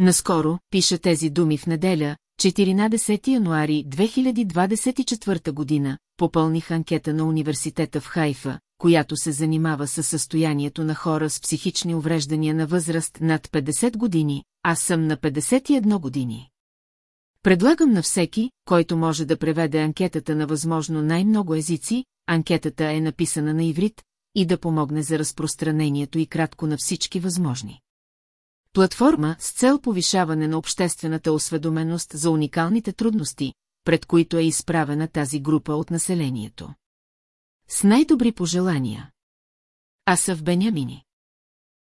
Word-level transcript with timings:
Наскоро 0.00 0.58
пиша 0.70 0.98
тези 0.98 1.30
думи 1.30 1.58
в 1.58 1.66
неделя, 1.66 2.16
14 2.42 3.28
януари 3.28 3.84
2024 3.88 5.52
година, 5.52 5.98
попълних 6.16 6.70
анкета 6.70 7.14
на 7.14 7.24
университета 7.24 8.00
в 8.00 8.06
Хайфа, 8.06 8.58
която 8.78 9.16
се 9.16 9.32
занимава 9.32 9.86
с 9.86 10.02
състоянието 10.02 10.84
на 10.84 10.94
хора 10.94 11.30
с 11.30 11.40
психични 11.40 11.94
увреждания 11.94 12.54
на 12.54 12.66
възраст 12.66 13.18
над 13.20 13.46
50 13.46 13.96
години, 13.96 14.44
аз 14.62 14.80
съм 14.80 15.06
на 15.06 15.16
51 15.16 16.00
години. 16.00 16.50
Предлагам 17.42 17.92
на 17.92 18.02
всеки, 18.02 18.50
който 18.64 18.96
може 18.96 19.24
да 19.24 19.36
преведе 19.36 19.80
анкетата 19.80 20.34
на 20.34 20.46
възможно 20.46 21.02
най-много 21.02 21.54
езици, 21.54 22.04
анкетата 22.26 22.92
е 22.92 23.00
написана 23.00 23.54
на 23.54 23.64
иврит, 23.64 24.02
и 24.34 24.46
да 24.46 24.58
помогне 24.58 25.02
за 25.02 25.18
разпространението 25.18 26.18
и 26.18 26.26
кратко 26.26 26.66
на 26.66 26.76
всички 26.76 27.20
възможни. 27.20 27.80
Платформа 28.72 29.36
с 29.38 29.52
цел 29.52 29.80
повишаване 29.80 30.48
на 30.48 30.58
обществената 30.58 31.32
осведоменост 31.32 32.10
за 32.14 32.30
уникалните 32.30 32.92
трудности, 32.92 33.54
пред 33.84 34.06
които 34.06 34.36
е 34.36 34.42
изправена 34.42 35.08
тази 35.08 35.40
група 35.40 35.72
от 35.72 35.90
населението. 35.90 36.74
С 37.68 37.84
най-добри 37.84 38.32
пожелания. 38.32 39.10
Асъв 40.06 40.42
Бенямини 40.42 41.04